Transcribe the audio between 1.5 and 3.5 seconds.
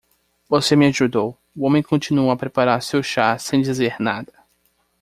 O homem continuou a preparar seu chá